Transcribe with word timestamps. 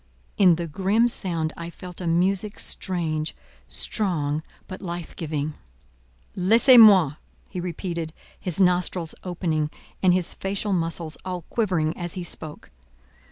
in 0.35 0.55
the 0.55 0.65
grim 0.65 1.07
sound 1.07 1.53
I 1.55 1.69
felt 1.69 2.01
a 2.01 2.07
music 2.07 2.57
strange, 2.59 3.35
strong, 3.67 4.41
but 4.67 4.81
life 4.81 5.15
giving. 5.15 5.53
"Laissez 6.35 6.77
moi!" 6.79 7.17
he 7.49 7.59
repeated, 7.59 8.11
his 8.39 8.59
nostrils 8.59 9.13
opening, 9.23 9.69
and 10.01 10.11
his 10.11 10.33
facial 10.33 10.73
muscles 10.73 11.19
all 11.23 11.43
quivering 11.51 11.95
as 11.95 12.13
he 12.15 12.23
spoke. 12.23 12.71